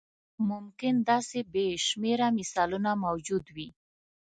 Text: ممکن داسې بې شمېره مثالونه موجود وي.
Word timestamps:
ممکن 0.49 0.93
داسې 1.09 1.39
بې 1.53 1.65
شمېره 1.87 2.27
مثالونه 2.37 2.91
موجود 3.05 3.45
وي. 3.55 3.69